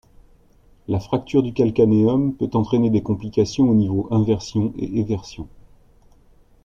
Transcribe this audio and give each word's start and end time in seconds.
La 0.87 0.99
fracture 0.99 1.43
du 1.43 1.53
calcanéum 1.53 2.33
peut 2.33 2.49
entraîner 2.53 2.89
des 2.89 3.03
complications 3.03 3.69
au 3.69 3.75
niveau 3.75 4.07
inversion 4.09 4.73
et 4.79 4.99
éversion. 4.99 5.47